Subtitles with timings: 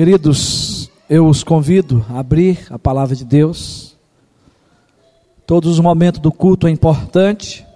[0.00, 3.94] Queridos, eu os convido a abrir a palavra de Deus.
[5.46, 7.66] Todos os momentos do culto é importante,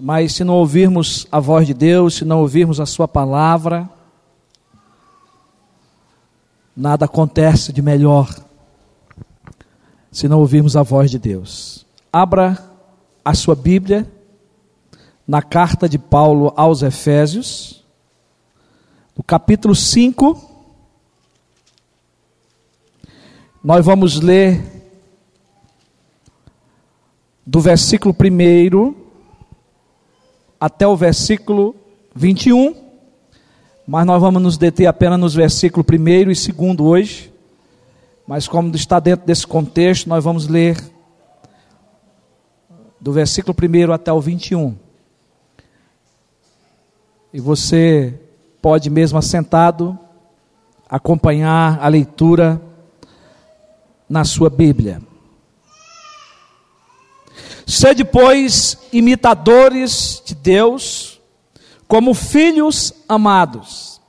[0.00, 3.86] mas se não ouvirmos a voz de Deus, se não ouvirmos a Sua palavra,
[6.74, 8.34] nada acontece de melhor
[10.10, 11.84] se não ouvirmos a voz de Deus.
[12.10, 12.56] Abra
[13.22, 14.10] a sua Bíblia
[15.28, 17.84] na carta de Paulo aos Efésios,
[19.14, 20.51] no capítulo 5.
[23.64, 24.60] Nós vamos ler
[27.46, 28.92] do versículo 1
[30.58, 31.76] até o versículo
[32.12, 32.74] 21,
[33.86, 37.32] mas nós vamos nos deter apenas nos versículos 1 e 2 hoje.
[38.26, 40.76] Mas como está dentro desse contexto, nós vamos ler
[43.00, 44.74] do versículo 1 até o 21.
[47.32, 48.12] E você
[48.60, 49.96] pode mesmo assentado
[50.88, 52.60] acompanhar a leitura
[54.12, 55.00] na sua Bíblia.
[57.66, 61.18] Sede, pois, imitadores de Deus,
[61.88, 64.02] como filhos amados,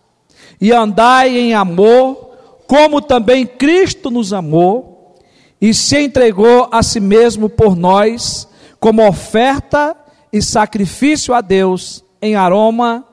[0.60, 2.32] e andai em amor,
[2.68, 5.16] como também Cristo nos amou
[5.62, 8.46] e se entregou a si mesmo por nós,
[8.82, 9.96] como oferta
[10.34, 13.06] e sacrifício a Deus em aroma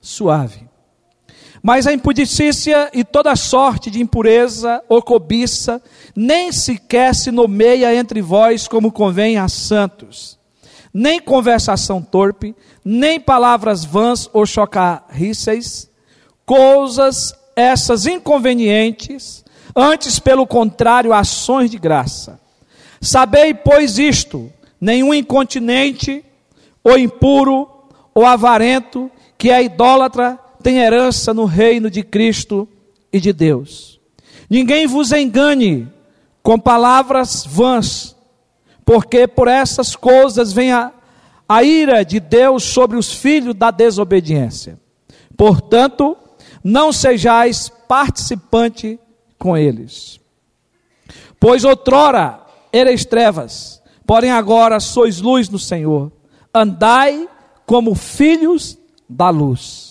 [0.00, 0.65] suave.
[1.66, 5.82] Mas a impudicícia e toda sorte de impureza ou cobiça
[6.14, 10.38] nem sequer se nomeia entre vós como convém a santos.
[10.94, 15.90] Nem conversação torpe, nem palavras vãs ou chocarríceis,
[16.44, 19.44] coisas essas inconvenientes,
[19.74, 22.38] antes, pelo contrário, ações de graça.
[23.00, 26.24] Sabei, pois, isto: nenhum incontinente,
[26.84, 27.68] ou impuro,
[28.14, 32.68] ou avarento, que é idólatra, tem herança no reino de Cristo
[33.12, 34.00] e de Deus.
[34.50, 35.88] Ninguém vos engane
[36.42, 38.16] com palavras vãs,
[38.84, 40.90] porque por essas coisas vem a,
[41.48, 44.76] a ira de Deus sobre os filhos da desobediência.
[45.36, 46.16] Portanto,
[46.64, 48.98] não sejais participante
[49.38, 50.18] com eles.
[51.38, 52.40] Pois outrora
[52.72, 56.10] erais trevas, porém agora sois luz no Senhor.
[56.52, 57.28] Andai
[57.64, 58.76] como filhos
[59.08, 59.85] da luz.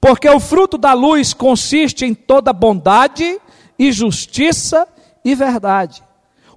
[0.00, 3.40] Porque o fruto da luz consiste em toda bondade
[3.78, 4.86] e justiça
[5.24, 6.02] e verdade,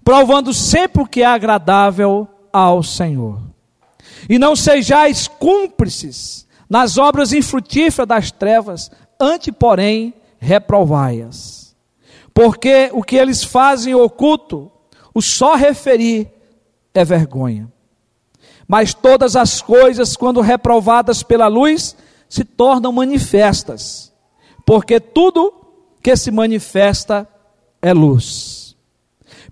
[0.03, 3.39] provando sempre o que é agradável ao Senhor.
[4.29, 11.75] E não sejais cúmplices nas obras infrutíferas das trevas, ante, porém, reprovai-as.
[12.33, 14.71] Porque o que eles fazem oculto,
[15.13, 16.31] o só referir
[16.93, 17.71] é vergonha.
[18.67, 21.95] Mas todas as coisas, quando reprovadas pela luz,
[22.29, 24.13] se tornam manifestas,
[24.65, 25.51] porque tudo
[26.01, 27.27] que se manifesta
[27.81, 28.77] é luz.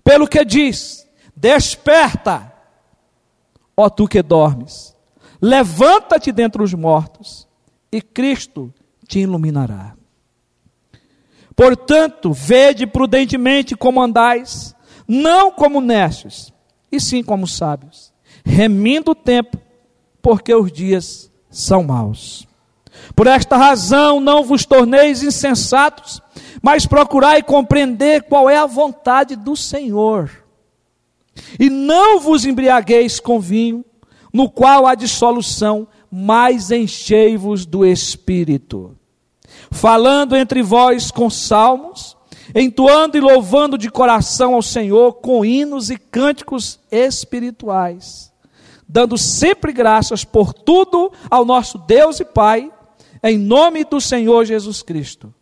[0.04, 1.06] Pelo que diz:
[1.36, 2.52] Desperta,
[3.76, 4.96] ó tu que dormes,
[5.42, 7.46] levanta-te dentre os mortos,
[7.90, 8.72] e Cristo
[9.06, 9.94] te iluminará.
[11.54, 14.74] Portanto, vede prudentemente como andais,
[15.06, 16.52] não como necios,
[16.90, 18.12] e sim como sábios,
[18.44, 19.58] remindo o tempo,
[20.22, 22.47] porque os dias são maus.
[23.14, 26.20] Por esta razão não vos torneis insensatos,
[26.62, 30.30] mas procurai compreender qual é a vontade do Senhor.
[31.58, 33.84] E não vos embriagueis com vinho,
[34.32, 38.98] no qual há dissolução, mas enchei-vos do Espírito
[39.70, 42.16] falando entre vós com salmos,
[42.54, 48.32] entoando e louvando de coração ao Senhor com hinos e cânticos espirituais,
[48.88, 52.70] dando sempre graças por tudo ao nosso Deus e Pai,
[53.22, 55.32] em nome do Senhor Jesus Cristo,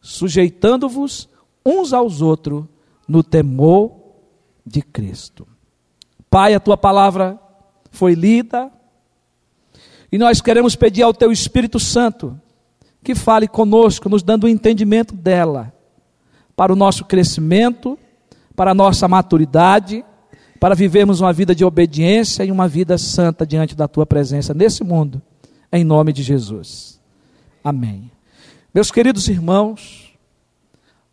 [0.00, 1.28] sujeitando-vos
[1.64, 2.64] uns aos outros
[3.06, 3.92] no temor
[4.64, 5.46] de Cristo.
[6.30, 7.38] Pai, a tua palavra
[7.90, 8.70] foi lida,
[10.10, 12.38] e nós queremos pedir ao teu Espírito Santo
[13.02, 15.72] que fale conosco, nos dando o entendimento dela,
[16.54, 17.98] para o nosso crescimento,
[18.54, 20.04] para a nossa maturidade,
[20.60, 24.84] para vivermos uma vida de obediência e uma vida santa diante da tua presença nesse
[24.84, 25.20] mundo,
[25.72, 27.01] em nome de Jesus.
[27.64, 28.10] Amém.
[28.74, 30.12] Meus queridos irmãos,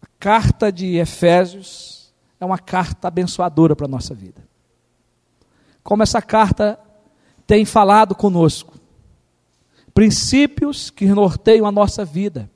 [0.02, 4.42] a carta de Efésios é uma carta abençoadora para a nossa vida.
[5.84, 6.80] Como essa carta
[7.46, 8.80] tem falado conosco,
[9.94, 12.50] princípios que norteiam a nossa vida.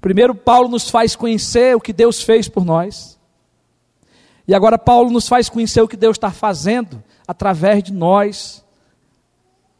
[0.00, 3.18] Primeiro, Paulo nos faz conhecer o que Deus fez por nós.
[4.46, 8.63] E agora, Paulo nos faz conhecer o que Deus está fazendo através de nós,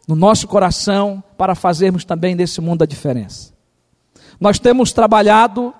[0.06, 3.52] no nosso coração, para fazermos também nesse mundo a diferença.
[4.38, 5.74] Nós temos trabalhado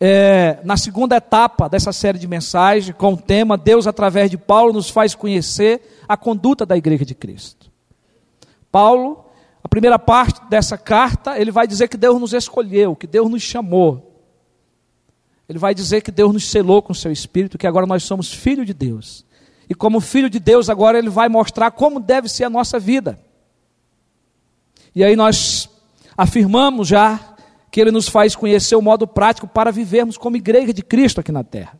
[0.00, 4.72] é, na segunda etapa dessa série de mensagens, com o tema Deus, através de Paulo,
[4.72, 7.70] nos faz conhecer a conduta da igreja de Cristo.
[8.70, 9.24] Paulo,
[9.62, 13.42] a primeira parte dessa carta, ele vai dizer que Deus nos escolheu, que Deus nos
[13.42, 14.08] chamou.
[15.48, 18.32] Ele vai dizer que Deus nos selou com o seu espírito, que agora nós somos
[18.32, 19.24] filho de Deus.
[19.68, 23.18] E como filho de Deus, agora ele vai mostrar como deve ser a nossa vida.
[24.94, 25.68] E aí nós
[26.16, 27.36] afirmamos já
[27.70, 31.30] que ele nos faz conhecer o modo prático para vivermos como igreja de Cristo aqui
[31.30, 31.78] na terra.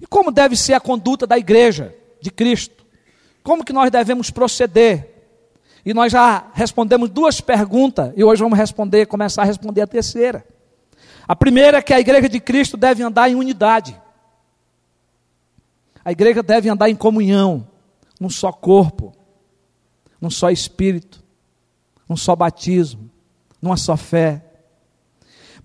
[0.00, 2.84] E como deve ser a conduta da igreja de Cristo?
[3.42, 5.14] Como que nós devemos proceder?
[5.84, 10.44] E nós já respondemos duas perguntas e hoje vamos responder, começar a responder a terceira.
[11.26, 14.00] A primeira é que a igreja de Cristo deve andar em unidade.
[16.06, 17.66] A igreja deve andar em comunhão,
[18.20, 19.12] num só corpo,
[20.20, 21.20] num só espírito,
[22.08, 23.10] num só batismo,
[23.60, 24.44] numa só fé.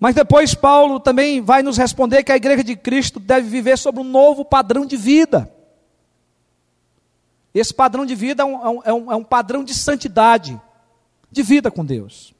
[0.00, 4.00] Mas depois Paulo também vai nos responder que a igreja de Cristo deve viver sobre
[4.00, 5.48] um novo padrão de vida.
[7.54, 10.60] Esse padrão de vida é um, é um, é um padrão de santidade,
[11.30, 12.34] de vida com Deus.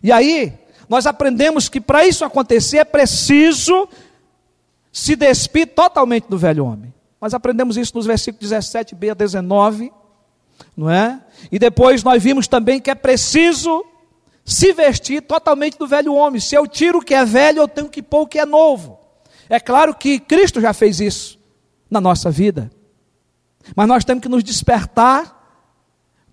[0.00, 0.56] E aí,
[0.88, 3.88] nós aprendemos que para isso acontecer é preciso
[4.92, 6.93] se despir totalmente do velho homem.
[7.24, 9.90] Nós aprendemos isso nos versículos 17b a 19,
[10.76, 11.22] não é?
[11.50, 13.82] E depois nós vimos também que é preciso
[14.44, 16.38] se vestir totalmente do velho homem.
[16.38, 18.98] Se eu tiro o que é velho, eu tenho que pôr o que é novo.
[19.48, 21.38] É claro que Cristo já fez isso
[21.90, 22.70] na nossa vida.
[23.74, 25.64] Mas nós temos que nos despertar,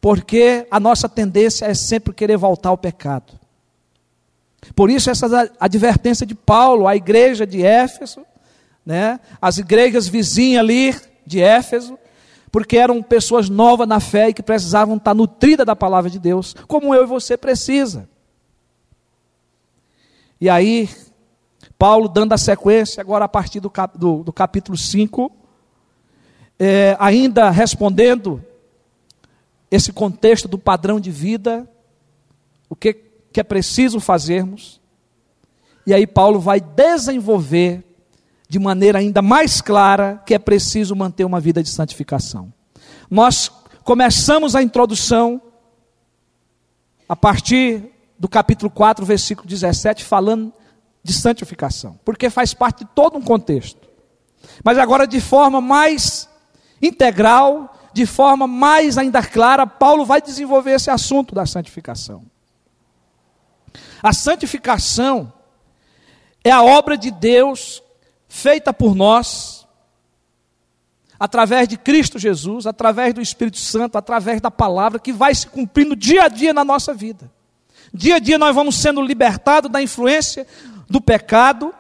[0.02, 3.40] porque a nossa tendência é sempre querer voltar ao pecado.
[4.76, 8.26] Por isso, essa advertência de Paulo à igreja de Éfeso,
[8.86, 10.96] né, as igrejas vizinhas ali
[11.26, 11.98] de Éfeso,
[12.52, 16.56] porque eram pessoas novas na fé e que precisavam estar nutridas da palavra de Deus,
[16.68, 18.10] como eu e você precisa.
[20.40, 20.90] E aí,
[21.78, 25.32] Paulo dando a sequência, agora a partir do, cap, do, do capítulo 5,
[26.60, 28.44] é, ainda respondendo
[29.70, 31.68] esse contexto do padrão de vida,
[32.70, 34.82] o que, que é preciso fazermos.
[35.88, 37.84] E aí Paulo vai desenvolver
[38.52, 42.54] de maneira ainda mais clara que é preciso manter uma vida de santificação.
[43.10, 43.50] Nós
[43.82, 45.42] começamos a introdução
[47.08, 47.82] a partir
[48.20, 50.52] do capítulo 4, versículo 17, falando
[51.02, 53.88] de santificação, porque faz parte de todo um contexto.
[54.66, 56.28] Mas agora, de forma mais
[56.82, 62.22] integral, de forma mais ainda clara, Paulo vai desenvolver esse assunto da santificação.
[64.04, 65.32] A santificação
[66.44, 67.82] é a obra de Deus
[68.32, 69.68] feita por nós,
[71.20, 75.98] através de Cristo Jesus, através do Espírito Santo, através da palavra, que vai se cumprindo
[75.98, 77.30] dia a dia na nossa vida.
[77.94, 80.48] Dia a dia nós vamos sendo libertados da influência
[80.90, 81.76] do pecado,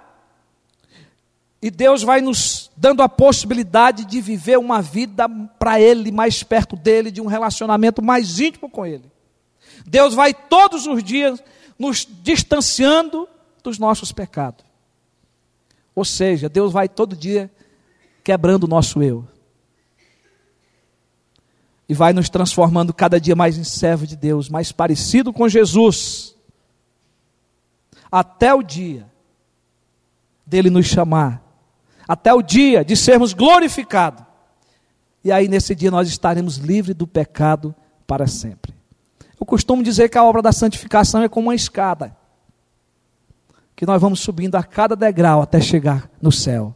[1.61, 6.75] e Deus vai nos dando a possibilidade de viver uma vida para Ele, mais perto
[6.75, 9.09] dEle, de um relacionamento mais íntimo com Ele.
[9.85, 11.41] Deus vai todos os dias
[11.79, 13.25] nos distanciando
[13.63, 14.70] dos nossos pecados.
[15.95, 17.51] Ou seja, Deus vai todo dia
[18.23, 19.27] quebrando o nosso eu.
[21.87, 26.35] E vai nos transformando cada dia mais em servo de Deus, mais parecido com Jesus.
[28.09, 29.05] Até o dia
[30.45, 31.43] dele nos chamar.
[32.07, 34.23] Até o dia de sermos glorificados.
[35.23, 37.75] E aí nesse dia nós estaremos livres do pecado
[38.07, 38.73] para sempre.
[39.39, 42.15] Eu costumo dizer que a obra da santificação é como uma escada
[43.81, 46.75] que nós vamos subindo a cada degrau até chegar no céu,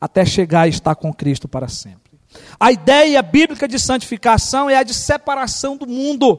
[0.00, 2.12] até chegar e estar com Cristo para sempre.
[2.60, 6.38] A ideia bíblica de santificação é a de separação do mundo,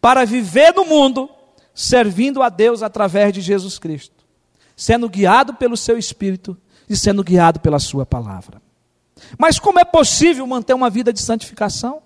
[0.00, 1.28] para viver no mundo,
[1.74, 4.24] servindo a Deus através de Jesus Cristo,
[4.76, 6.56] sendo guiado pelo seu Espírito
[6.88, 8.62] e sendo guiado pela Sua palavra.
[9.36, 12.02] Mas como é possível manter uma vida de santificação?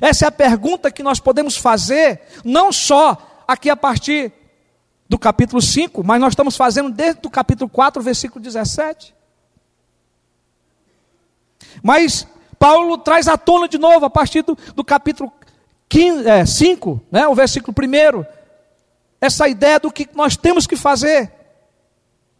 [0.00, 4.41] Essa é a pergunta que nós podemos fazer, não só aqui a partir
[5.12, 9.14] do capítulo 5, mas nós estamos fazendo desde o capítulo 4, versículo 17.
[11.82, 12.26] Mas
[12.58, 15.30] Paulo traz à tona de novo, a partir do, do capítulo
[15.90, 18.24] 15, é, 5, né, o versículo 1,
[19.20, 21.30] essa ideia do que nós temos que fazer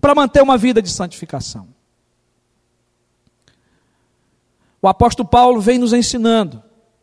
[0.01, 1.69] para manter uma vida de santificação.
[4.81, 6.63] O apóstolo Paulo vem nos ensinando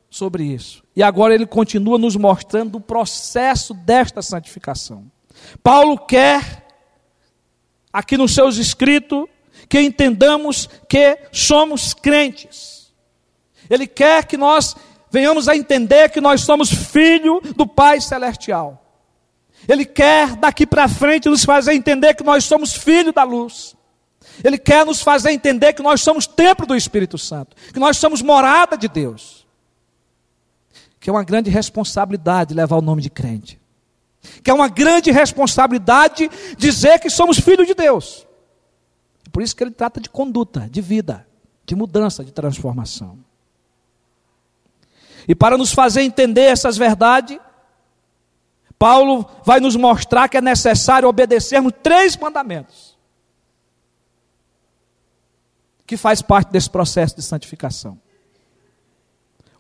[0.09, 0.83] sobre isso.
[0.95, 5.05] E agora ele continua nos mostrando o processo desta santificação.
[5.63, 6.65] Paulo quer,
[7.91, 9.25] aqui nos seus escritos,
[9.68, 12.91] que entendamos que somos crentes.
[13.70, 14.75] Ele quer que nós
[15.12, 18.84] venhamos a entender que nós somos filho do Pai Celestial.
[19.68, 23.75] Ele quer daqui para frente nos fazer entender que nós somos filhos da luz.
[24.44, 28.22] Ele quer nos fazer entender que nós somos templo do Espírito Santo, que nós somos
[28.22, 29.46] morada de Deus.
[31.00, 33.58] Que é uma grande responsabilidade levar o nome de crente.
[34.43, 38.27] Que é uma grande responsabilidade dizer que somos filhos de Deus.
[39.31, 41.27] Por isso que ele trata de conduta, de vida,
[41.65, 43.19] de mudança, de transformação.
[45.27, 47.39] E para nos fazer entender essas verdades,
[48.79, 52.97] Paulo vai nos mostrar que é necessário obedecermos três mandamentos.
[55.85, 57.99] Que faz parte desse processo de santificação.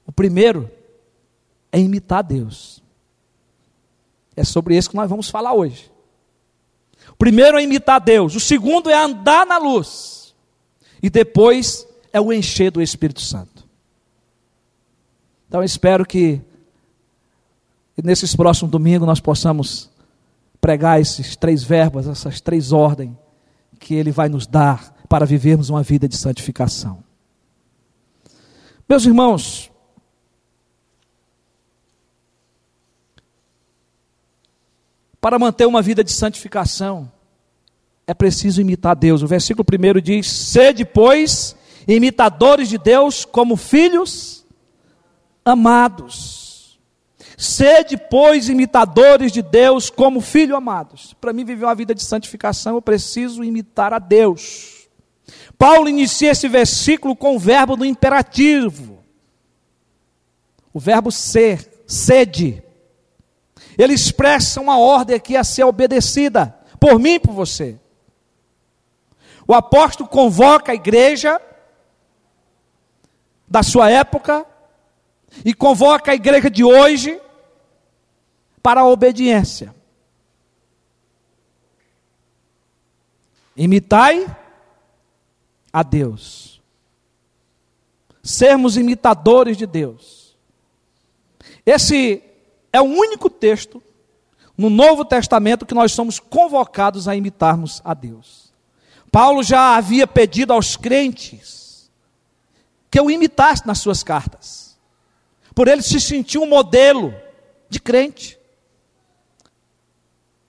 [0.05, 0.71] O primeiro
[1.71, 2.78] é imitar Deus.
[4.39, 5.91] É sobre isso que nós vamos falar hoje.
[7.09, 10.33] O primeiro é imitar Deus, o segundo é andar na luz.
[11.03, 13.67] E depois é o encher do Espírito Santo.
[15.45, 16.39] Então eu espero que
[18.01, 19.89] nesses próximos domingos nós possamos
[20.61, 23.11] pregar esses três verbos, essas três ordens
[23.77, 27.03] que Ele vai nos dar para vivermos uma vida de santificação.
[28.87, 29.69] Meus irmãos,
[35.21, 37.11] para manter uma vida de santificação,
[38.07, 39.21] é preciso imitar Deus.
[39.21, 41.55] O versículo 1 diz: Sede, pois,
[41.87, 44.45] imitadores de Deus como filhos
[45.43, 46.79] amados.
[47.37, 51.13] Sede, pois, imitadores de Deus como filhos amados.
[51.21, 54.87] Para mim, viver uma vida de santificação, eu preciso imitar a Deus.
[55.57, 58.99] Paulo inicia esse versículo com o verbo do imperativo.
[60.73, 62.63] O verbo ser, sede.
[63.79, 67.79] Ele expressa uma ordem aqui a ser obedecida, por mim e por você.
[69.47, 71.41] O apóstolo convoca a igreja
[73.47, 74.45] da sua época
[75.45, 77.21] e convoca a igreja de hoje
[78.61, 79.73] para a obediência.
[83.55, 84.27] Imitai
[85.71, 86.61] a Deus.
[88.21, 90.37] Sermos imitadores de Deus.
[91.65, 92.28] Esse
[92.71, 93.81] é o único texto
[94.57, 98.53] no Novo Testamento que nós somos convocados a imitarmos a Deus.
[99.11, 101.89] Paulo já havia pedido aos crentes
[102.91, 104.69] que o imitasse nas suas cartas
[105.59, 107.13] por ele se sentir um modelo
[107.69, 108.39] de crente.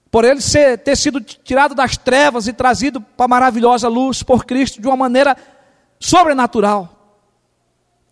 [0.08, 4.44] Por ele ser, ter sido tirado das trevas e trazido para a maravilhosa luz por
[4.44, 5.36] Cristo de uma maneira
[5.98, 7.18] sobrenatural,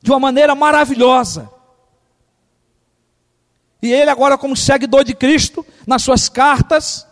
[0.03, 1.49] de uma maneira maravilhosa.
[3.81, 7.07] E ele, agora, como seguidor de Cristo, nas suas cartas,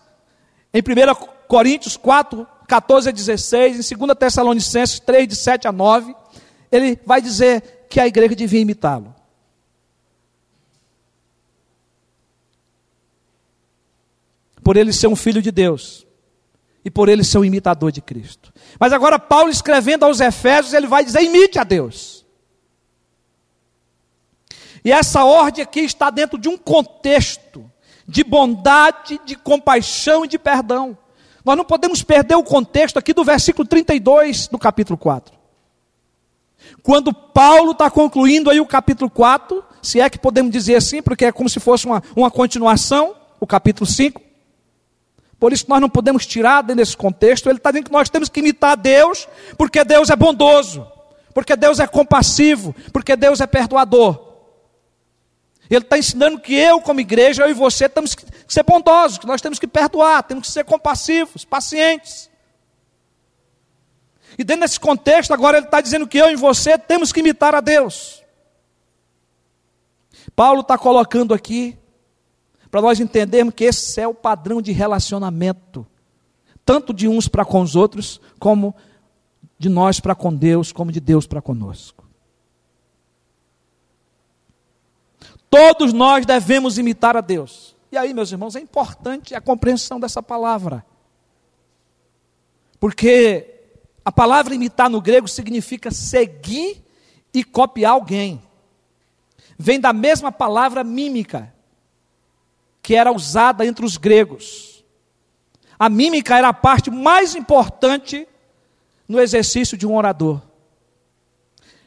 [0.73, 6.15] em 1 Coríntios 4, 14 a 16, em 2 Tessalonicenses 3, de 7 a 9,
[6.73, 9.17] ele vai dizer que a igreja devia imitá-lo.
[14.67, 16.05] por ele ser um filho de Deus
[16.85, 18.53] e por ele ser um imitador de Cristo.
[18.81, 22.16] Mas agora, Paulo escrevendo aos Efésios, ele vai dizer: imite a Deus.
[24.87, 27.69] E essa ordem aqui está dentro de um contexto
[28.07, 30.97] de bondade, de compaixão e de perdão.
[31.45, 35.35] Nós não podemos perder o contexto aqui do versículo 32 do capítulo 4.
[36.85, 41.25] Quando Paulo está concluindo aí o capítulo 4, se é que podemos dizer assim, porque
[41.25, 44.23] é como se fosse uma, uma continuação, o capítulo 5.
[45.41, 47.49] Por isso nós não podemos tirar desse contexto.
[47.49, 49.27] Ele está dizendo que nós temos que imitar Deus,
[49.59, 50.87] porque Deus é bondoso,
[51.35, 54.26] porque Deus é compassivo, porque Deus é perdoador.
[55.69, 59.27] Ele está ensinando que eu, como igreja, eu e você, temos que ser bondosos, que
[59.27, 62.31] nós temos que perdoar, temos que ser compassivos, pacientes.
[64.39, 67.55] E dentro desse contexto, agora ele está dizendo que eu e você temos que imitar
[67.55, 68.23] a Deus.
[70.35, 71.77] Paulo está colocando aqui
[72.71, 75.87] para nós entendermos que esse é o padrão de relacionamento,
[76.65, 78.75] tanto de uns para com os outros, como
[79.59, 82.06] de nós para com Deus, como de Deus para conosco.
[85.51, 87.77] Todos nós devemos imitar a Deus.
[87.91, 90.85] E aí, meus irmãos, é importante a compreensão dessa palavra.
[92.79, 93.55] Porque
[94.05, 96.85] a palavra imitar no grego significa seguir
[97.33, 98.43] e copiar alguém.
[99.59, 101.53] Vem da mesma palavra mímica,
[102.83, 104.85] que era usada entre os gregos.
[105.79, 108.29] A mímica era a parte mais importante
[109.09, 110.43] no exercício de um orador.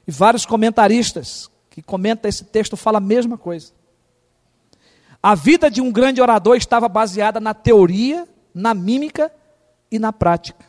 [0.08, 1.50] E vários comentaristas
[1.82, 3.72] que comentam esse texto falam a mesma coisa.
[5.22, 9.32] A vida de um grande orador estava baseada na teoria, na mímica
[9.92, 10.66] e na prática.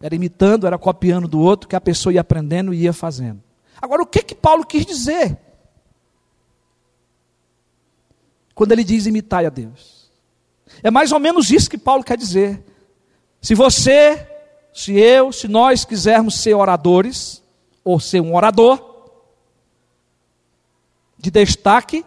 [0.00, 3.42] Era imitando, era copiando do outro, que a pessoa ia aprendendo e ia fazendo.
[3.80, 5.38] Agora, o que que Paulo quis dizer?
[8.58, 10.10] quando ele diz imitai a Deus.
[10.82, 12.60] É mais ou menos isso que Paulo quer dizer.
[13.40, 14.28] Se você,
[14.74, 17.40] se eu, se nós quisermos ser oradores,
[17.84, 18.88] ou ser um orador,
[21.18, 22.04] de destaque,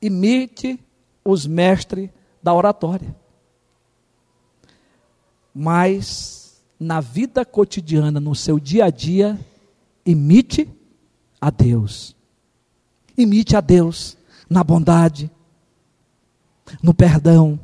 [0.00, 0.78] imite
[1.24, 2.10] os mestres
[2.42, 3.14] da oratória.
[5.54, 9.38] Mas na vida cotidiana, no seu dia a dia,
[10.04, 10.68] imite
[11.40, 12.16] a Deus.
[13.16, 14.16] Imite a Deus
[14.48, 15.30] na bondade,
[16.82, 17.60] no perdão,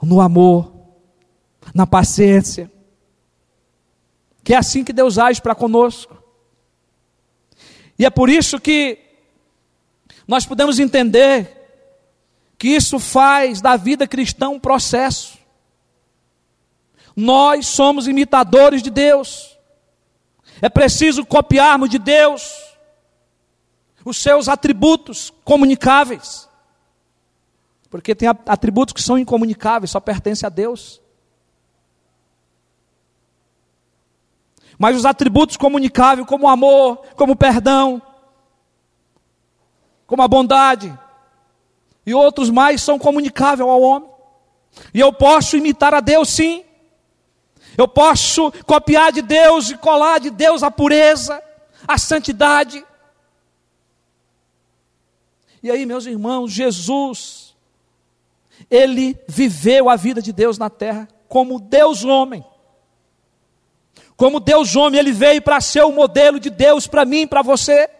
[0.00, 0.72] no amor,
[1.74, 2.70] na paciência.
[4.42, 6.21] Que é assim que Deus age para conosco.
[7.98, 8.98] E é por isso que
[10.26, 11.58] nós podemos entender
[12.56, 15.36] que isso faz da vida cristã um processo.
[17.14, 19.58] Nós somos imitadores de Deus.
[20.60, 22.72] É preciso copiarmos de Deus
[24.04, 26.48] os seus atributos comunicáveis.
[27.90, 31.01] Porque tem atributos que são incomunicáveis, só pertencem a Deus.
[34.82, 38.02] Mas os atributos comunicáveis, como o amor, como perdão,
[40.08, 40.92] como a bondade,
[42.04, 44.10] e outros mais são comunicáveis ao homem.
[44.92, 46.64] E eu posso imitar a Deus, sim.
[47.78, 51.40] Eu posso copiar de Deus e colar de Deus a pureza,
[51.86, 52.84] a santidade.
[55.62, 57.54] E aí, meus irmãos, Jesus
[58.68, 62.44] ele viveu a vida de Deus na terra como Deus homem.
[64.22, 67.90] Como Deus homem, ele veio para ser o modelo de Deus para mim, para você.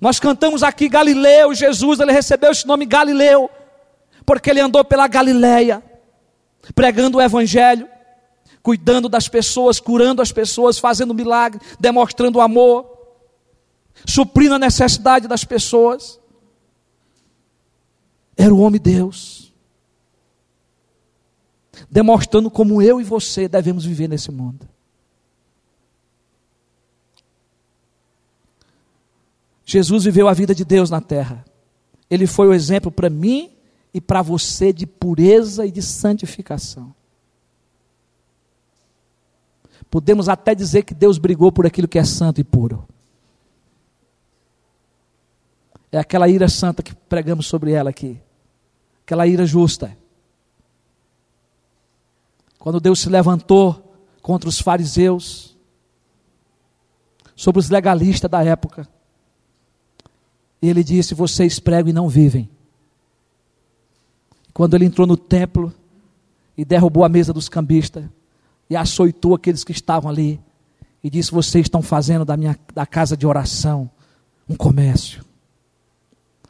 [0.00, 3.50] Nós cantamos aqui Galileu, Jesus, ele recebeu esse nome Galileu,
[4.24, 5.82] porque ele andou pela Galileia,
[6.76, 7.88] pregando o evangelho,
[8.62, 12.86] cuidando das pessoas, curando as pessoas, fazendo milagre, demonstrando amor,
[14.06, 16.20] suprindo a necessidade das pessoas.
[18.36, 19.43] Era o homem Deus.
[21.90, 24.68] Demonstrando como eu e você devemos viver nesse mundo.
[29.64, 31.44] Jesus viveu a vida de Deus na terra.
[32.10, 33.50] Ele foi o exemplo para mim
[33.92, 36.94] e para você de pureza e de santificação.
[39.90, 42.86] Podemos até dizer que Deus brigou por aquilo que é santo e puro.
[45.90, 48.20] É aquela ira santa que pregamos sobre ela aqui
[49.04, 49.96] aquela ira justa.
[52.64, 55.54] Quando Deus se levantou contra os fariseus,
[57.36, 58.88] sobre os legalistas da época,
[60.62, 62.48] ele disse: Vocês pregam e não vivem.
[64.54, 65.74] Quando ele entrou no templo
[66.56, 68.06] e derrubou a mesa dos cambistas
[68.70, 70.40] e açoitou aqueles que estavam ali
[71.02, 73.90] e disse: Vocês estão fazendo da minha da casa de oração
[74.48, 75.22] um comércio.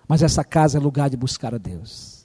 [0.06, 2.24] Mas essa casa é lugar de buscar a Deus.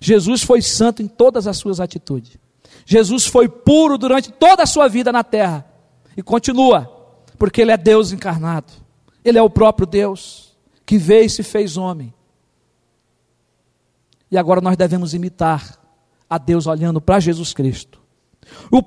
[0.00, 2.42] Jesus foi santo em todas as suas atitudes.
[2.84, 5.66] Jesus foi puro durante toda a sua vida na terra.
[6.16, 6.86] E continua,
[7.38, 8.72] porque Ele é Deus encarnado.
[9.24, 12.12] Ele é o próprio Deus que veio e se fez homem.
[14.30, 15.78] E agora nós devemos imitar
[16.28, 18.00] a Deus olhando para Jesus Cristo.
[18.70, 18.82] O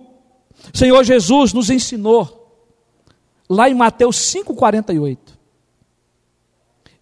[0.73, 2.65] Senhor Jesus nos ensinou,
[3.49, 5.17] lá em Mateus 5,48.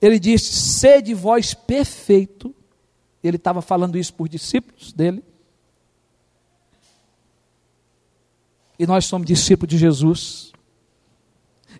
[0.02, 2.54] Ele disse: Sede vós perfeito,
[3.24, 5.24] ele estava falando isso por discípulos dele.
[8.78, 10.52] E nós somos discípulos de Jesus.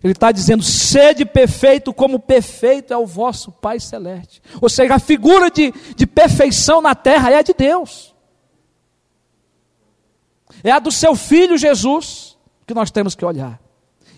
[0.02, 4.42] Ele está dizendo: sede perfeito, como perfeito é o vosso Pai Celeste.
[4.60, 8.14] Ou seja, a figura de, de perfeição na terra é a de Deus.
[10.62, 13.60] É a do seu filho Jesus que nós temos que olhar.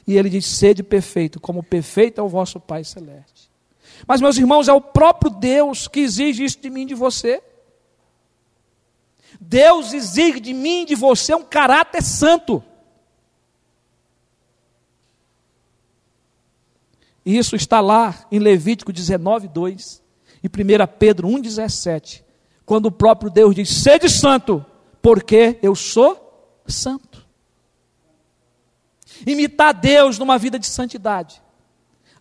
[0.06, 3.48] E ele diz: sede perfeito, como perfeito é o vosso Pai Celeste.
[4.06, 7.42] Mas, meus irmãos, é o próprio Deus que exige isso de mim e de você.
[9.40, 12.62] Deus exige de mim e de você um caráter santo.
[17.28, 20.02] E isso está lá em Levítico 19, 2
[20.42, 20.50] e 1
[20.98, 22.24] Pedro 1, 17,
[22.64, 24.64] quando o próprio Deus diz: Sede santo,
[25.02, 27.22] porque eu sou santo.
[29.26, 31.42] Imitar Deus numa vida de santidade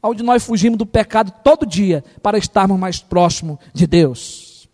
[0.03, 4.69] onde nós fugimos do pecado todo dia para estarmos mais próximos de Deus.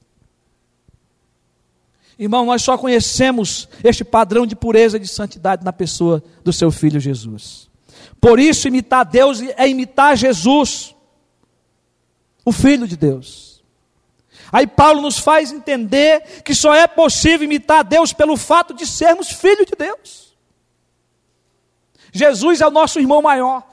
[2.18, 6.72] Irmão, nós só conhecemos este padrão de pureza e de santidade na pessoa do seu
[6.72, 7.72] filho Jesus.
[8.20, 10.96] Por isso, imitar Deus é imitar Jesus,
[12.46, 13.64] o Filho de Deus.
[14.52, 19.30] Aí Paulo nos faz entender que só é possível imitar Deus pelo fato de sermos
[19.30, 20.38] filhos de Deus.
[22.12, 23.64] Jesus é o nosso irmão maior.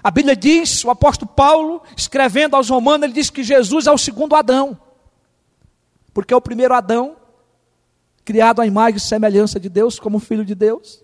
[0.00, 3.98] A Bíblia diz, o apóstolo Paulo, escrevendo aos Romanos, ele diz que Jesus é o
[3.98, 4.78] segundo Adão.
[6.12, 7.16] Porque o primeiro Adão,
[8.24, 11.02] criado à imagem e semelhança de Deus, como filho de Deus,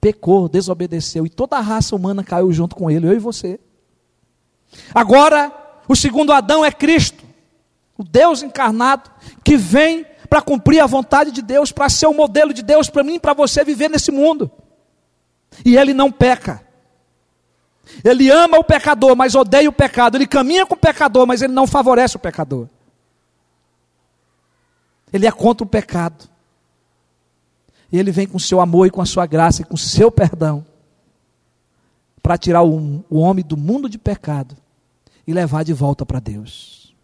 [0.00, 3.60] pecou, desobedeceu, e toda a raça humana caiu junto com ele, eu e você.
[4.94, 5.52] Agora,
[5.86, 7.24] o segundo Adão é Cristo,
[7.98, 9.10] o Deus encarnado,
[9.44, 13.02] que vem para cumprir a vontade de Deus, para ser o modelo de Deus para
[13.02, 14.50] mim e para você viver nesse mundo.
[15.64, 16.64] E ele não peca.
[18.04, 20.16] Ele ama o pecador, mas odeia o pecado.
[20.16, 22.68] Ele caminha com o pecador, mas ele não favorece o pecador.
[25.12, 26.28] Ele é contra o pecado.
[27.92, 30.64] E ele vem com seu amor e com a sua graça e com seu perdão
[32.22, 34.56] para tirar o, o homem do mundo de pecado
[35.26, 36.94] e levar de volta para Deus.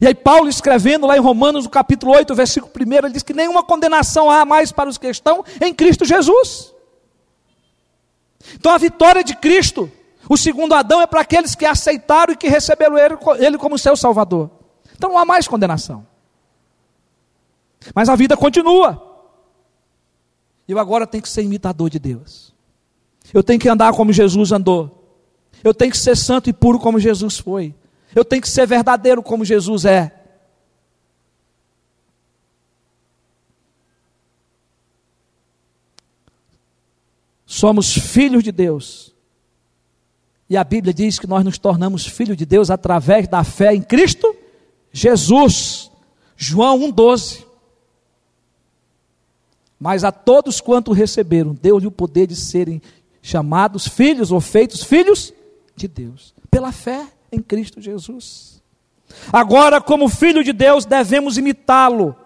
[0.00, 3.32] E aí, Paulo escrevendo lá em Romanos, no capítulo 8, versículo 1, ele diz que
[3.32, 6.72] nenhuma condenação há mais para os que estão em Cristo Jesus.
[8.54, 9.90] Então a vitória de Cristo,
[10.28, 12.96] o segundo Adão, é para aqueles que aceitaram e que receberam
[13.38, 14.50] ele como seu Salvador.
[14.96, 16.06] Então não há mais condenação.
[17.92, 19.02] Mas a vida continua.
[20.68, 22.54] Eu agora tenho que ser imitador de Deus.
[23.32, 25.20] Eu tenho que andar como Jesus andou.
[25.62, 27.74] Eu tenho que ser santo e puro como Jesus foi.
[28.14, 30.24] Eu tenho que ser verdadeiro como Jesus é.
[37.54, 39.14] somos filhos de Deus.
[40.50, 43.80] E a Bíblia diz que nós nos tornamos filhos de Deus através da fé em
[43.80, 44.34] Cristo
[44.92, 45.90] Jesus.
[46.36, 47.44] João 1,12.
[49.84, 52.80] Mas a todos quanto receberam, deu-lhe o poder de serem
[53.20, 55.30] chamados filhos ou feitos filhos
[55.76, 58.62] de Deus, pela fé em Cristo Jesus.
[59.30, 62.16] Agora, como filho de Deus, devemos imitá-lo,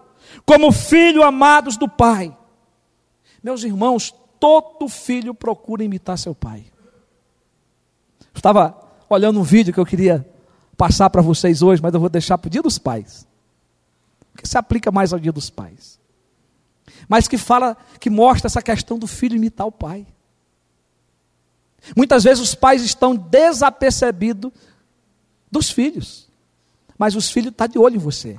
[0.46, 2.32] como filho amados do Pai.
[3.42, 6.64] Meus irmãos, todo filho procura imitar seu pai.
[8.32, 8.78] Estava
[9.10, 10.24] olhando um vídeo que eu queria
[10.76, 13.26] passar para vocês hoje, mas eu vou deixar para o dia dos pais.
[14.36, 15.98] Que se aplica mais ao dia dos pais.
[17.08, 20.06] Mas que fala, que mostra essa questão do filho imitar o pai.
[21.96, 24.52] Muitas vezes os pais estão desapercebidos
[25.50, 26.28] dos filhos.
[26.98, 28.38] Mas os filhos estão tá de olho em você.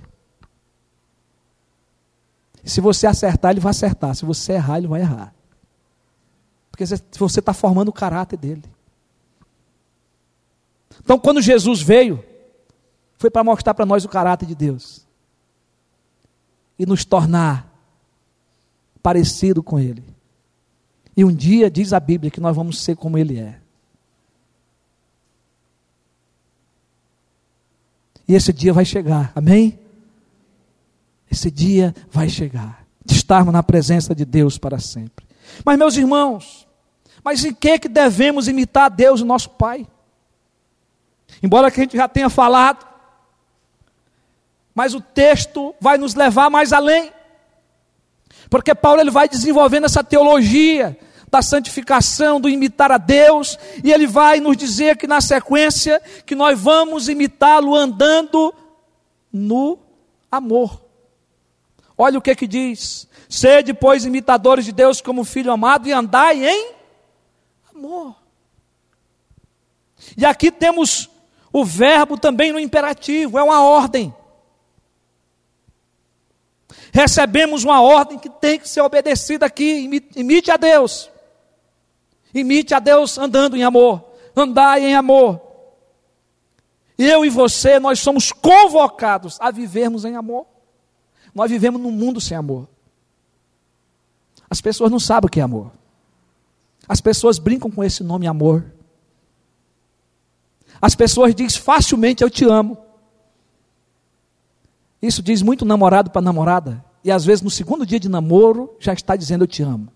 [2.64, 4.14] Se você acertar, ele vai acertar.
[4.16, 5.34] Se você errar, ele vai errar.
[6.70, 8.64] Porque você está formando o caráter dele.
[11.02, 12.24] Então, quando Jesus veio,
[13.18, 15.06] foi para mostrar para nós o caráter de Deus
[16.78, 17.69] e nos tornar
[19.02, 20.04] parecido com Ele.
[21.16, 23.60] E um dia diz a Bíblia que nós vamos ser como Ele é.
[28.28, 29.80] E esse dia vai chegar, amém?
[31.32, 35.26] Esse dia vai chegar, de estarmos na presença de Deus para sempre.
[35.66, 36.68] Mas, meus irmãos,
[37.24, 39.88] mas em que, que devemos imitar a Deus, o nosso Pai?
[41.42, 42.86] Embora que a gente já tenha falado,
[44.74, 47.12] mas o texto vai nos levar mais além.
[48.50, 50.98] Porque Paulo ele vai desenvolvendo essa teologia
[51.30, 56.34] da santificação, do imitar a Deus, e ele vai nos dizer que na sequência que
[56.34, 58.54] nós vamos imitá-lo andando
[59.32, 59.78] no
[60.32, 60.82] amor.
[61.96, 66.48] Olha o que que diz: Sede, pois, imitadores de Deus como filho amado e andai
[66.48, 66.72] em
[67.76, 68.16] amor.
[70.18, 71.10] E aqui temos
[71.52, 74.14] o verbo também no imperativo, é uma ordem.
[77.00, 79.90] Recebemos uma ordem que tem que ser obedecida aqui.
[80.18, 81.10] Imite a Deus.
[82.34, 84.04] Imite a Deus andando em amor.
[84.36, 85.40] Andai em amor.
[86.98, 90.46] Eu e você, nós somos convocados a vivermos em amor.
[91.34, 92.68] Nós vivemos num mundo sem amor.
[94.50, 95.72] As pessoas não sabem o que é amor.
[96.86, 98.66] As pessoas brincam com esse nome amor.
[100.82, 102.78] As pessoas dizem facilmente eu te amo.
[105.02, 106.89] Isso diz muito namorado para namorada.
[107.04, 109.92] E às vezes no segundo dia de namoro já está dizendo eu te amo.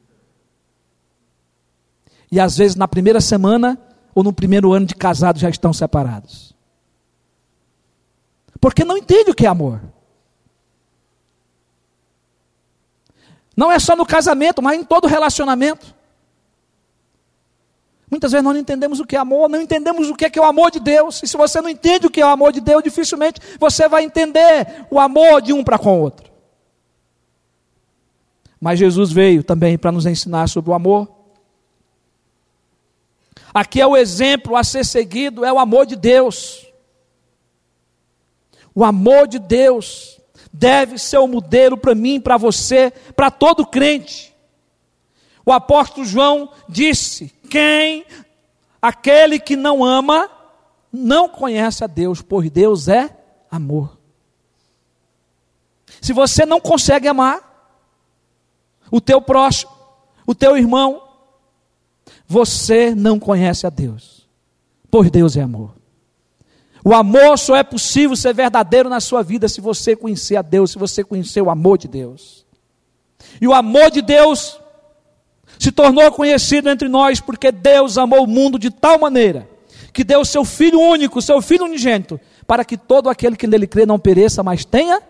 [2.31, 3.79] E às vezes na primeira semana
[4.15, 6.55] ou no primeiro ano de casado já estão separados.
[8.59, 9.81] Porque não entende o que é amor.
[13.55, 15.93] Não é só no casamento, mas em todo relacionamento.
[18.09, 20.39] Muitas vezes nós não entendemos o que é amor, não entendemos o que é, que
[20.39, 21.21] é o amor de Deus.
[21.23, 24.03] E se você não entende o que é o amor de Deus, dificilmente você vai
[24.03, 26.32] entender o amor de um para com o outro.
[28.63, 31.11] Mas Jesus veio também para nos ensinar sobre o amor.
[33.53, 36.65] Aqui é o exemplo a ser seguido, é o amor de Deus.
[38.73, 40.17] O amor de Deus
[40.53, 44.33] deve ser o modelo para mim, para você, para todo crente.
[45.45, 48.05] O apóstolo João disse quem
[48.81, 50.31] aquele que não ama
[50.89, 53.13] não conhece a Deus, pois Deus é
[53.51, 53.97] amor.
[55.99, 57.52] Se você não consegue amar
[58.93, 59.71] o teu próximo,
[60.23, 61.01] o teu irmão,
[62.27, 64.29] você não conhece a Deus,
[64.91, 65.73] pois Deus é amor.
[66.85, 70.69] O amor só é possível ser verdadeiro na sua vida se você conhecer a Deus,
[70.69, 72.45] se você conhecer o amor de Deus.
[73.41, 74.59] E o amor de Deus
[75.57, 79.49] se tornou conhecido entre nós porque Deus amou o mundo de tal maneira
[79.91, 83.65] que deu o seu Filho único, seu Filho unigênito, para que todo aquele que nele
[83.65, 85.01] crê não pereça, mas tenha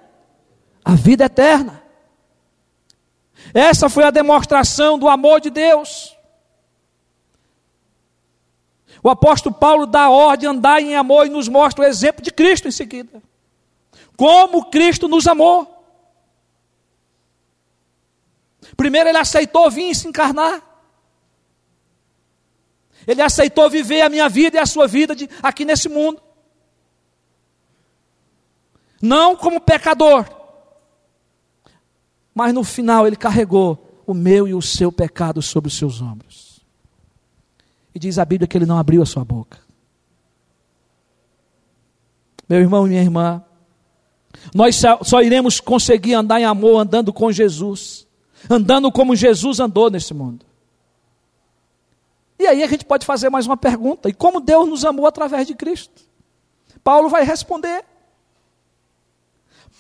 [0.86, 1.83] a vida eterna.
[3.51, 6.15] Essa foi a demonstração do amor de Deus.
[9.01, 12.21] O apóstolo Paulo dá a ordem de andar em amor e nos mostra o exemplo
[12.23, 13.21] de Cristo em seguida.
[14.15, 15.69] Como Cristo nos amou.
[18.77, 20.62] Primeiro ele aceitou vir e se encarnar.
[23.06, 26.21] Ele aceitou viver a minha vida e a sua vida de, aqui nesse mundo.
[29.01, 30.25] Não como pecador,
[32.34, 36.62] mas no final ele carregou o meu e o seu pecado sobre os seus ombros.
[37.93, 39.60] E diz a Bíblia que ele não abriu a sua boca.
[42.50, 43.43] Meu irmão e minha irmã,
[44.54, 48.04] nós só iremos conseguir andar em amor andando com Jesus
[48.50, 50.46] andando como Jesus andou nesse mundo.
[52.38, 55.48] E aí a gente pode fazer mais uma pergunta: e como Deus nos amou através
[55.48, 56.02] de Cristo?
[56.84, 57.86] Paulo vai responder.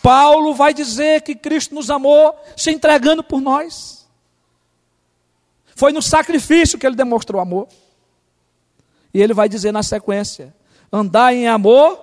[0.03, 4.05] Paulo vai dizer que Cristo nos amou se entregando por nós.
[5.73, 7.69] Foi no sacrifício que ele demonstrou amor.
[9.13, 10.53] E ele vai dizer na sequência:
[10.91, 11.97] andar em amor,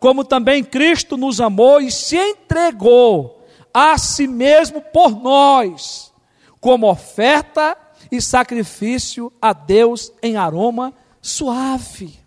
[0.00, 6.10] como também Cristo nos amou e se entregou a si mesmo por nós,
[6.58, 7.76] como oferta
[8.10, 12.21] e sacrifício a Deus em aroma suave.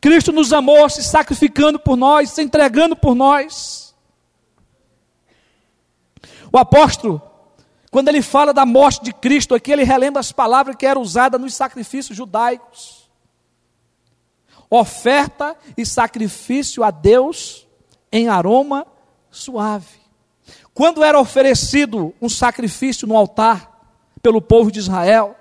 [0.00, 3.94] Cristo nos amou se sacrificando por nós, se entregando por nós.
[6.52, 7.20] O apóstolo,
[7.90, 11.40] quando ele fala da morte de Cristo aqui, ele relembra as palavras que eram usadas
[11.40, 13.10] nos sacrifícios judaicos.
[14.68, 17.66] Oferta e sacrifício a Deus
[18.10, 18.86] em aroma
[19.30, 20.00] suave.
[20.74, 25.36] Quando era oferecido um sacrifício no altar pelo povo de Israel,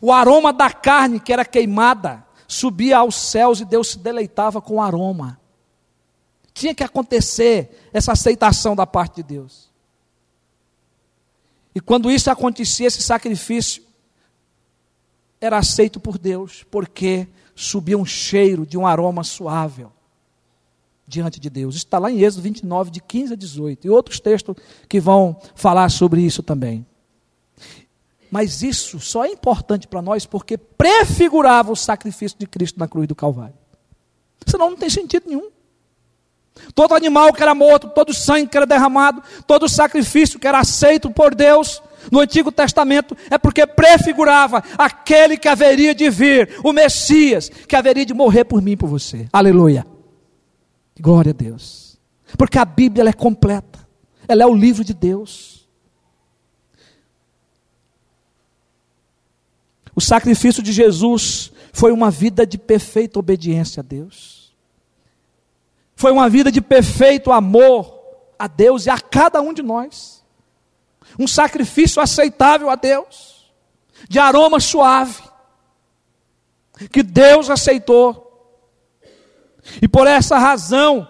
[0.00, 4.74] o aroma da carne que era queimada subia aos céus e Deus se deleitava com
[4.74, 5.40] o aroma.
[6.52, 9.70] Tinha que acontecer essa aceitação da parte de Deus.
[11.72, 13.84] E quando isso acontecia, esse sacrifício
[15.40, 19.86] era aceito por Deus, porque subia um cheiro de um aroma suave
[21.06, 21.76] diante de Deus.
[21.76, 23.86] Isso está lá em Êxodo 29, de 15 a 18.
[23.86, 24.56] E outros textos
[24.88, 26.84] que vão falar sobre isso também.
[28.30, 33.08] Mas isso só é importante para nós porque prefigurava o sacrifício de Cristo na cruz
[33.08, 33.54] do Calvário.
[34.46, 35.50] Senão não tem sentido nenhum.
[36.74, 41.10] Todo animal que era morto, todo sangue que era derramado, todo sacrifício que era aceito
[41.10, 47.48] por Deus no Antigo Testamento é porque prefigurava aquele que haveria de vir, o Messias,
[47.48, 49.28] que haveria de morrer por mim e por você.
[49.32, 49.86] Aleluia.
[50.98, 51.98] Glória a Deus.
[52.36, 53.78] Porque a Bíblia é completa.
[54.28, 55.59] Ela é o livro de Deus.
[60.00, 64.50] O sacrifício de Jesus foi uma vida de perfeita obediência a Deus.
[65.94, 68.00] Foi uma vida de perfeito amor
[68.38, 70.24] a Deus e a cada um de nós.
[71.18, 73.52] Um sacrifício aceitável a Deus,
[74.08, 75.22] de aroma suave,
[76.90, 78.26] que Deus aceitou
[79.82, 81.06] e por essa razão,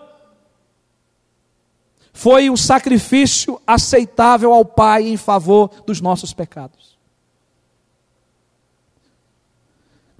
[2.12, 6.98] foi o sacrifício aceitável ao Pai em favor dos nossos pecados.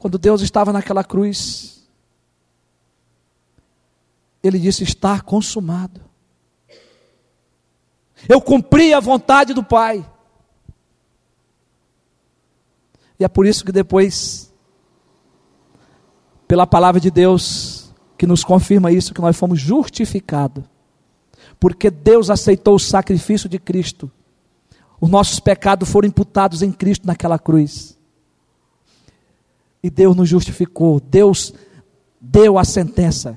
[0.01, 1.87] Quando Deus estava naquela cruz,
[4.43, 6.01] Ele disse: Está consumado.
[8.27, 10.05] Eu cumpri a vontade do Pai.
[13.19, 14.51] E é por isso que depois,
[16.49, 20.65] pela palavra de Deus, que nos confirma isso, que nós fomos justificados.
[21.59, 24.11] Porque Deus aceitou o sacrifício de Cristo.
[24.99, 28.00] Os nossos pecados foram imputados em Cristo naquela cruz.
[29.83, 31.01] E Deus nos justificou.
[31.01, 31.53] Deus
[32.21, 33.37] deu a sentença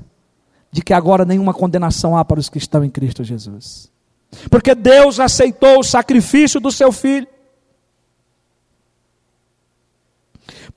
[0.71, 3.91] de que agora nenhuma condenação há para os que estão em Cristo Jesus.
[4.49, 7.27] Porque Deus aceitou o sacrifício do seu filho.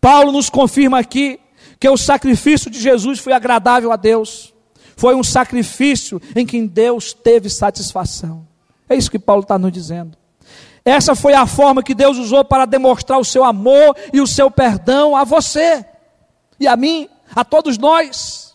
[0.00, 1.40] Paulo nos confirma aqui
[1.80, 4.54] que o sacrifício de Jesus foi agradável a Deus.
[4.96, 8.46] Foi um sacrifício em que Deus teve satisfação.
[8.88, 10.16] É isso que Paulo está nos dizendo.
[10.86, 14.48] Essa foi a forma que Deus usou para demonstrar o seu amor e o seu
[14.48, 15.84] perdão a você
[16.60, 18.54] e a mim, a todos nós.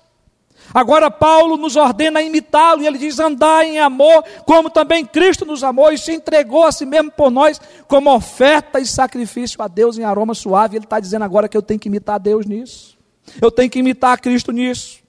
[0.74, 5.62] Agora Paulo nos ordena imitá-lo e ele diz: andar em amor, como também Cristo nos
[5.62, 9.98] amou e se entregou a si mesmo por nós, como oferta e sacrifício a Deus
[9.98, 10.78] em aroma suave.
[10.78, 12.98] Ele está dizendo agora que eu tenho que imitar Deus nisso,
[13.42, 15.02] eu tenho que imitar Cristo nisso.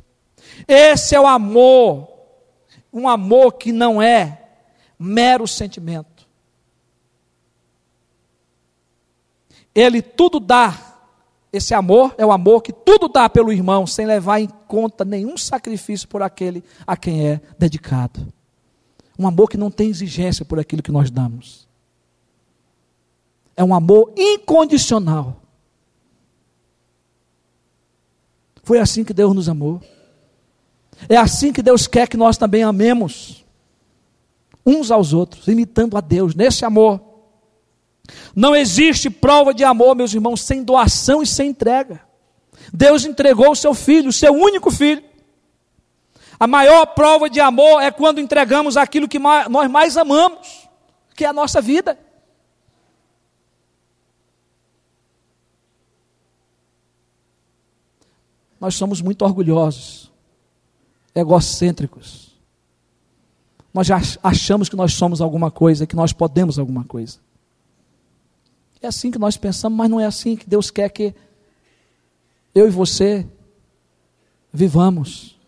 [0.67, 2.09] Esse é o amor,
[2.93, 4.41] um amor que não é
[4.99, 6.12] mero sentimento.
[9.75, 10.93] Ele tudo dá
[11.53, 15.37] esse amor é o amor que tudo dá pelo irmão, sem levar em conta nenhum
[15.37, 18.33] sacrifício por aquele a quem é dedicado.
[19.19, 21.69] Um amor que não tem exigência por aquilo que nós damos.
[23.55, 25.43] É um amor incondicional.
[28.63, 29.83] Foi assim que Deus nos amou.
[31.07, 33.45] É assim que Deus quer que nós também amemos
[34.65, 37.12] uns aos outros, imitando a Deus nesse amor.
[38.35, 42.01] Não existe prova de amor, meus irmãos, sem doação e sem entrega.
[42.73, 45.03] Deus entregou o seu filho, o seu único filho.
[46.39, 50.69] A maior prova de amor é quando entregamos aquilo que nós mais amamos,
[51.15, 51.99] que é a nossa vida.
[58.59, 60.11] Nós somos muito orgulhosos,
[61.15, 62.33] egocêntricos.
[63.75, 67.19] Nós já achamos que nós somos alguma coisa, que nós podemos alguma coisa.
[68.83, 71.15] É assim que nós pensamos, mas não é assim que Deus quer que
[72.53, 73.27] eu e você
[74.53, 75.39] vivamos.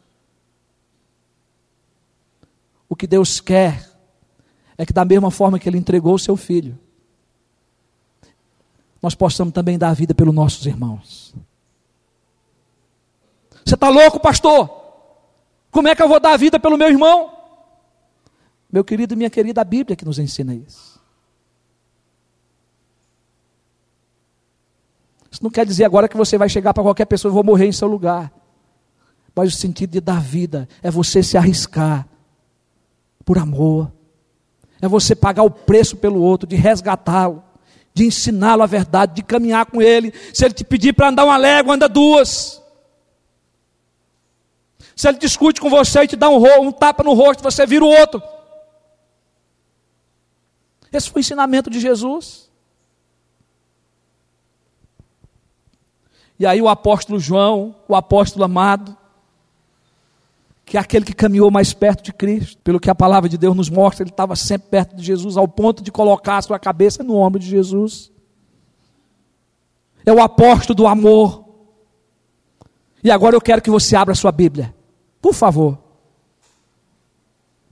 [2.88, 3.90] O que Deus quer
[4.78, 6.78] é que, da mesma forma que Ele entregou o seu filho,
[9.02, 11.34] nós possamos também dar a vida pelos nossos irmãos.
[13.64, 14.70] Você está louco, pastor?
[15.72, 17.32] Como é que eu vou dar a vida pelo meu irmão?
[18.70, 20.93] Meu querido e minha querida, a Bíblia que nos ensina isso.
[25.34, 27.66] Isso não quer dizer agora que você vai chegar para qualquer pessoa e vou morrer
[27.66, 28.32] em seu lugar.
[29.34, 32.06] Mas o sentido de dar vida é você se arriscar
[33.24, 33.90] por amor.
[34.80, 37.42] É você pagar o preço pelo outro, de resgatá-lo,
[37.92, 40.14] de ensiná-lo a verdade, de caminhar com ele.
[40.32, 42.62] Se ele te pedir para andar uma légua, anda duas.
[44.94, 47.84] Se ele discute com você e te dá um, um tapa no rosto, você vira
[47.84, 48.22] o outro.
[50.92, 52.53] Esse foi o ensinamento de Jesus.
[56.38, 58.96] E aí o apóstolo João, o apóstolo amado,
[60.64, 63.54] que é aquele que caminhou mais perto de Cristo, pelo que a palavra de Deus
[63.54, 67.02] nos mostra, ele estava sempre perto de Jesus, ao ponto de colocar a sua cabeça
[67.02, 68.10] no ombro de Jesus.
[70.04, 71.44] É o apóstolo do amor.
[73.02, 74.74] E agora eu quero que você abra a sua Bíblia,
[75.20, 75.78] por favor.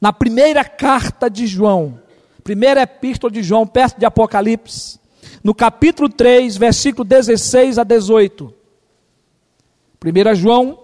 [0.00, 2.00] Na primeira carta de João,
[2.44, 4.98] primeira epístola de João, perto de Apocalipse,
[5.42, 8.54] no capítulo 3, versículo 16 a 18.
[10.04, 10.78] 1 João,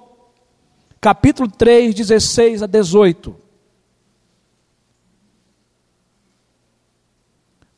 [1.01, 3.37] capítulo 3, 16 a 18.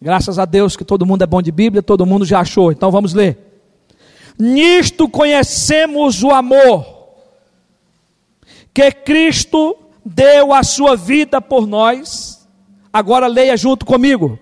[0.01, 2.73] Graças a Deus que todo mundo é bom de Bíblia, todo mundo já achou.
[2.73, 3.39] Então vamos ler.
[4.39, 7.01] Nisto conhecemos o amor
[8.73, 12.49] que Cristo deu a sua vida por nós.
[12.91, 14.39] Agora leia junto comigo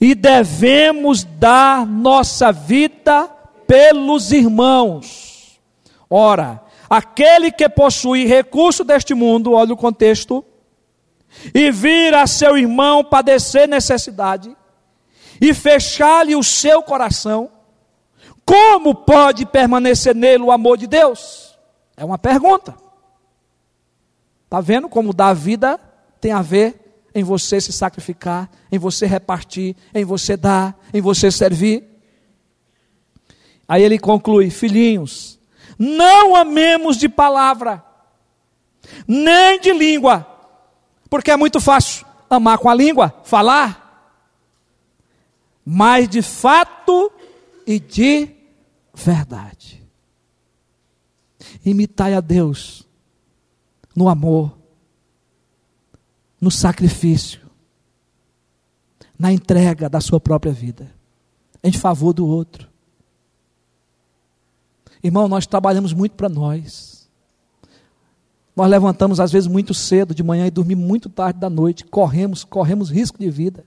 [0.00, 3.28] e devemos dar nossa vida
[3.66, 5.60] pelos irmãos.
[6.08, 10.44] Ora, aquele que possui recurso deste mundo, olha o contexto,
[11.54, 14.56] e vir a seu irmão padecer necessidade,
[15.40, 17.50] e fechar-lhe o seu coração,
[18.44, 21.56] como pode permanecer nele o amor de Deus?
[21.96, 22.74] É uma pergunta.
[24.44, 25.78] Está vendo como dar vida
[26.20, 26.79] tem a ver
[27.14, 31.84] em você se sacrificar, em você repartir, em você dar, em você servir.
[33.68, 35.38] Aí ele conclui: Filhinhos,
[35.78, 37.84] não amemos de palavra,
[39.06, 40.26] nem de língua,
[41.08, 44.16] porque é muito fácil amar com a língua, falar,
[45.64, 47.10] mas de fato
[47.66, 48.28] e de
[48.94, 49.80] verdade.
[51.64, 52.86] Imitai a Deus
[53.94, 54.59] no amor
[56.40, 57.40] no sacrifício,
[59.18, 60.90] na entrega da sua própria vida,
[61.62, 62.68] em favor do outro.
[65.02, 67.08] Irmão, nós trabalhamos muito para nós.
[68.56, 72.44] Nós levantamos às vezes muito cedo de manhã e dormimos muito tarde da noite, corremos,
[72.44, 73.64] corremos risco de vida,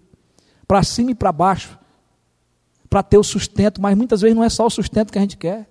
[0.67, 1.77] para cima e para baixo,
[2.89, 5.37] para ter o sustento, mas muitas vezes não é só o sustento que a gente
[5.37, 5.67] quer.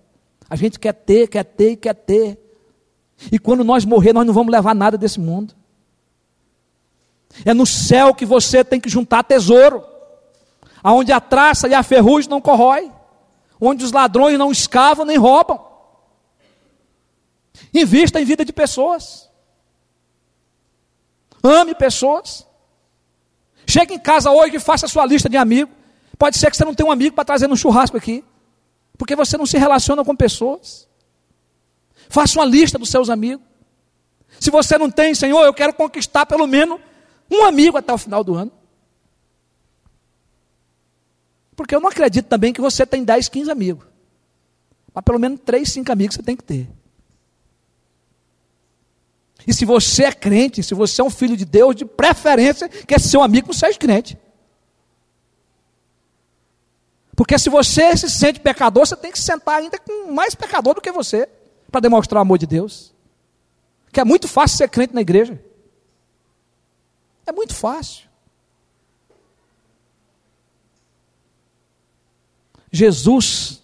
[0.51, 2.39] A gente quer ter, quer ter e quer ter.
[3.31, 5.55] E quando nós morrer, nós não vamos levar nada desse mundo.
[7.45, 9.85] É no céu que você tem que juntar tesouro.
[10.83, 12.91] aonde a traça e a ferrugem não corrói,
[13.61, 15.65] onde os ladrões não escavam nem roubam.
[17.73, 19.31] Invista em vida de pessoas.
[21.43, 22.47] Ame pessoas.
[23.67, 25.75] Chegue em casa hoje e faça a sua lista de amigos.
[26.19, 28.25] Pode ser que você não tenha um amigo para trazer no churrasco aqui,
[28.99, 30.89] porque você não se relaciona com pessoas.
[32.09, 33.45] Faça uma lista dos seus amigos.
[34.39, 36.81] Se você não tem, Senhor, eu quero conquistar pelo menos
[37.33, 38.53] um amigo até o final do ano.
[41.57, 43.87] Porque eu não acredito também que você tem 10, 15 amigos.
[44.95, 46.69] Mas pelo menos 3, 5 amigos você tem que ter.
[49.47, 52.99] E se você é crente, se você é um filho de Deus, de preferência, que
[52.99, 54.17] seu amigo não seja crente.
[57.17, 60.81] Porque se você se sente pecador, você tem que sentar ainda com mais pecador do
[60.81, 61.29] que você,
[61.71, 62.95] para demonstrar o amor de Deus.
[63.93, 65.43] Que é muito fácil ser crente na igreja.
[67.27, 68.09] É muito fácil.
[72.71, 73.63] Jesus,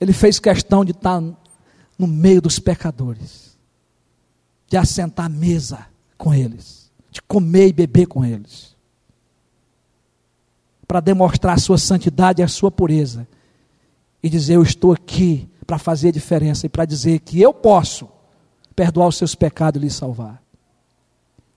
[0.00, 3.46] ele fez questão de estar no meio dos pecadores
[4.68, 5.86] de assentar à mesa
[6.18, 8.74] com eles, de comer e beber com eles,
[10.86, 13.26] para demonstrar a sua santidade e a sua pureza,
[14.22, 18.08] e dizer: Eu estou aqui para fazer a diferença e para dizer que eu posso
[18.74, 20.42] perdoar os seus pecados e lhe salvar.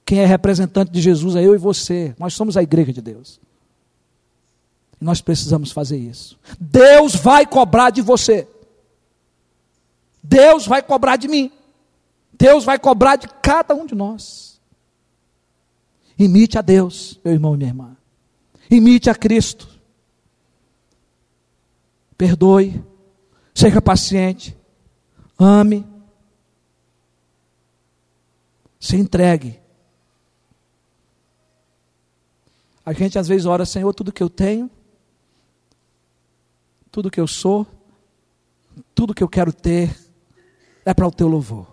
[0.10, 3.39] Quem é representante de Jesus é eu e você, nós somos a igreja de Deus.
[4.99, 6.36] E nós precisamos fazer isso.
[6.60, 8.47] Deus vai cobrar de você.
[10.24, 11.51] Deus vai cobrar de mim.
[12.34, 14.60] Deus vai cobrar de cada um de nós.
[16.18, 17.95] Imite a Deus, meu irmão e minha irmã.
[18.68, 19.70] Imite a Cristo.
[22.18, 22.84] Perdoe.
[23.53, 24.57] Seja paciente.
[25.38, 25.86] Ame.
[28.80, 29.59] Se entregue.
[32.90, 34.68] A gente às vezes ora, Senhor, tudo que eu tenho,
[36.90, 37.68] tudo que eu sou,
[38.96, 39.96] tudo que eu quero ter,
[40.84, 41.68] é para o teu louvor.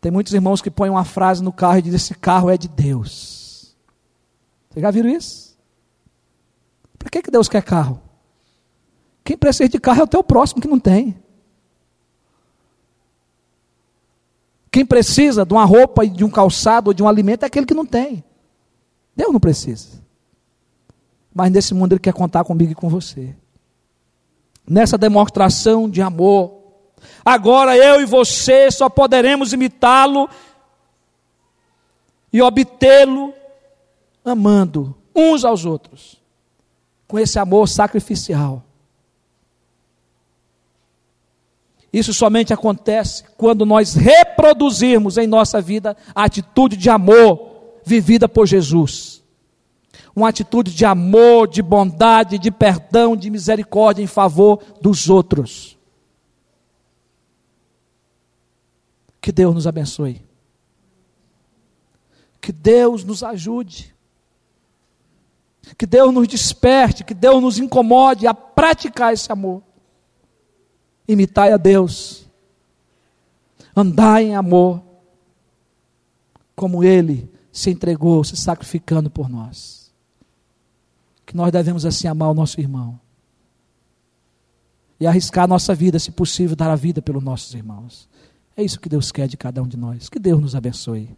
[0.00, 2.66] Tem muitos irmãos que põem uma frase no carro e dizem: Esse carro é de
[2.66, 3.76] Deus.
[4.68, 5.56] Vocês já viram isso?
[6.98, 8.02] Para que, que Deus quer carro?
[9.22, 11.22] Quem precisa de carro é o teu próximo que não tem.
[14.74, 17.64] Quem precisa de uma roupa e de um calçado ou de um alimento é aquele
[17.64, 18.24] que não tem.
[19.14, 20.02] Deus não precisa.
[21.32, 23.36] Mas nesse mundo Ele quer contar comigo e com você.
[24.68, 26.64] Nessa demonstração de amor,
[27.24, 30.28] Agora eu e você só poderemos imitá-lo
[32.32, 33.32] e obtê-lo
[34.24, 36.20] amando uns aos outros,
[37.06, 38.64] com esse amor sacrificial.
[41.94, 48.48] Isso somente acontece quando nós reproduzirmos em nossa vida a atitude de amor vivida por
[48.48, 49.22] Jesus.
[50.12, 55.78] Uma atitude de amor, de bondade, de perdão, de misericórdia em favor dos outros.
[59.20, 60.20] Que Deus nos abençoe.
[62.40, 63.94] Que Deus nos ajude.
[65.78, 69.62] Que Deus nos desperte, que Deus nos incomode a praticar esse amor.
[71.06, 72.26] Imitai a Deus.
[73.76, 74.82] Andai em amor,
[76.54, 79.92] como Ele se entregou, se sacrificando por nós.
[81.26, 82.98] Que nós devemos assim amar o nosso irmão.
[84.98, 88.08] E arriscar a nossa vida, se possível, dar a vida pelos nossos irmãos.
[88.56, 90.08] É isso que Deus quer de cada um de nós.
[90.08, 91.10] Que Deus nos abençoe.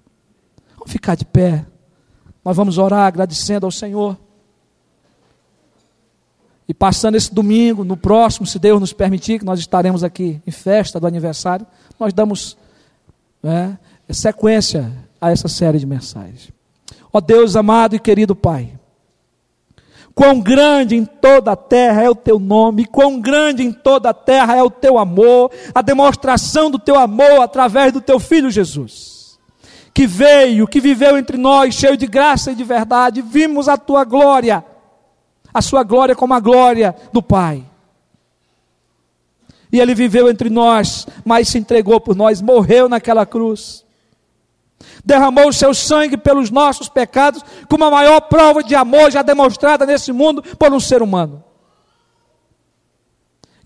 [0.77, 1.67] Vamos ficar de pé.
[2.45, 4.19] Nós vamos orar agradecendo ao Senhor.
[6.69, 10.51] E passando esse domingo, no próximo, se Deus nos permitir, que nós estaremos aqui em
[10.51, 11.67] festa do aniversário,
[11.99, 12.57] nós damos
[13.43, 13.79] né,
[14.11, 16.51] sequência a essa série de mensagens.
[17.13, 18.73] Ó Deus amado e querido Pai,
[20.17, 24.15] Quão grande em toda a terra é o teu nome, quão grande em toda a
[24.15, 29.39] terra é o teu amor, a demonstração do teu amor através do teu filho Jesus,
[29.93, 34.05] que veio, que viveu entre nós, cheio de graça e de verdade, vimos a tua
[34.05, 34.65] glória,
[35.57, 37.65] a sua glória como a glória do Pai.
[39.73, 43.87] E ele viveu entre nós, mas se entregou por nós, morreu naquela cruz
[45.05, 49.87] derramou o seu sangue pelos nossos pecados, como a maior prova de amor já demonstrada
[49.87, 51.43] nesse mundo por um ser humano.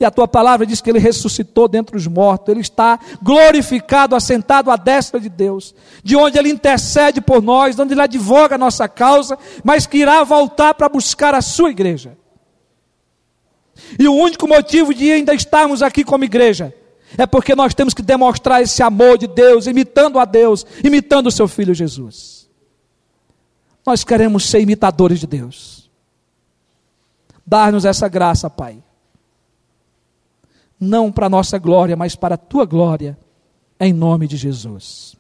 [0.01, 4.71] E a tua palavra diz que ele ressuscitou dentre os mortos, ele está glorificado, assentado
[4.71, 8.89] à destra de Deus, de onde ele intercede por nós, onde ele advoga a nossa
[8.89, 12.17] causa, mas que irá voltar para buscar a sua igreja.
[13.99, 16.75] E o único motivo de ainda estarmos aqui como igreja
[17.19, 21.31] é porque nós temos que demonstrar esse amor de Deus, imitando a Deus, imitando o
[21.31, 22.49] seu filho Jesus.
[23.87, 25.91] Nós queremos ser imitadores de Deus.
[27.47, 28.83] Dar-nos essa graça, Pai.
[30.81, 33.19] Não para nossa glória, mas para a tua glória,
[33.79, 35.20] em nome de Jesus.